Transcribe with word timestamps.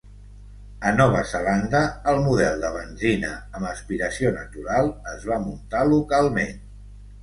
A 0.91 0.93
Nova 0.95 1.19
Zelanda, 1.31 1.81
el 2.15 2.23
model 2.29 2.59
de 2.65 2.73
benzina 2.79 3.31
amb 3.39 3.71
aspiració 3.75 4.35
natural 4.43 4.93
es 5.17 5.33
va 5.33 5.43
muntar 5.49 5.89
localment. 5.97 6.63